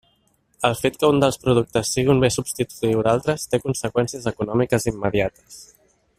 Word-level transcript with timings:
El 0.69 0.77
fet 0.77 0.95
que 1.01 1.09
un 1.15 1.19
dels 1.23 1.37
productes 1.43 1.91
sigui 1.97 2.13
un 2.13 2.23
bé 2.25 2.31
substitutiu 2.37 3.03
d'altres 3.09 3.47
té 3.53 3.61
conseqüències 3.67 4.27
econòmiques 4.33 4.89
immediates. 4.95 5.63